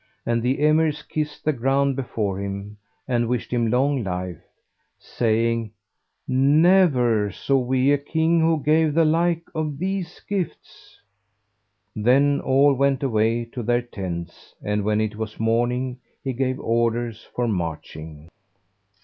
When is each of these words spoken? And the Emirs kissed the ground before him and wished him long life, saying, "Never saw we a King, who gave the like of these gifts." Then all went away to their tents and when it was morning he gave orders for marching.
And 0.25 0.41
the 0.41 0.57
Emirs 0.59 1.03
kissed 1.03 1.45
the 1.45 1.53
ground 1.53 1.95
before 1.95 2.39
him 2.39 2.77
and 3.07 3.27
wished 3.27 3.53
him 3.53 3.69
long 3.69 4.03
life, 4.03 4.41
saying, 4.97 5.73
"Never 6.27 7.29
saw 7.31 7.59
we 7.59 7.91
a 7.91 7.99
King, 7.99 8.39
who 8.39 8.63
gave 8.63 8.95
the 8.95 9.05
like 9.05 9.43
of 9.53 9.77
these 9.77 10.19
gifts." 10.27 10.99
Then 11.95 12.39
all 12.41 12.73
went 12.73 13.03
away 13.03 13.45
to 13.53 13.61
their 13.61 13.83
tents 13.83 14.55
and 14.63 14.81
when 14.83 14.99
it 14.99 15.17
was 15.17 15.39
morning 15.39 15.99
he 16.23 16.33
gave 16.33 16.59
orders 16.59 17.21
for 17.35 17.47
marching. 17.47 18.27